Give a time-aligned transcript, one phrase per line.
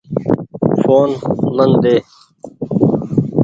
[0.83, 1.09] ڦون
[1.55, 1.95] من ۮي۔